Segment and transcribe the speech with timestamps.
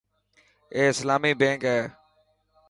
[0.73, 1.81] اي اسلامي بينڪ هي.